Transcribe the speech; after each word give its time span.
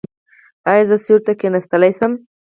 ایا 0.71 0.83
زه 0.89 0.95
سیوري 1.05 1.23
ته 1.25 1.33
کیناستلی 1.39 1.91
شم؟ 1.97 2.11